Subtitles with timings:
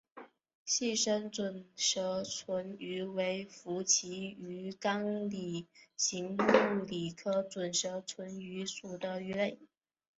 [0.65, 9.59] 细身准舌唇鱼为辐鳍鱼纲鲤形目鲤科准舌唇鱼属的鱼类。